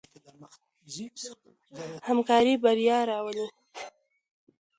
همکاري 2.07 2.53
بریا 2.63 2.99
راوړي. 3.09 3.45